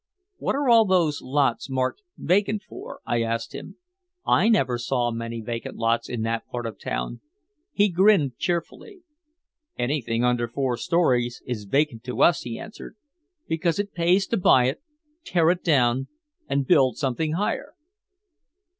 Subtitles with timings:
[0.37, 3.77] "What are all those lots marked 'vacant' for?" I asked him.
[4.25, 7.21] "I never saw many vacant lots in that part of town."
[7.71, 9.03] He grinned cheerfully.
[9.77, 12.95] "Anything under four stories is vacant to us," he answered,
[13.47, 14.81] "because it pays to buy it,
[15.23, 16.07] tear it down
[16.49, 17.73] and build something higher."